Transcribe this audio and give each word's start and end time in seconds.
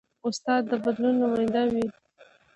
استاد 0.27 0.61
د 0.69 0.71
بدلون 0.85 1.15
نماینده 1.21 1.63
وي. 1.73 1.85